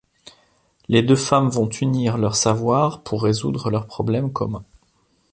[0.87, 4.63] Les deux femmes vont unir leur savoir pour résoudre leurs problèmes communs.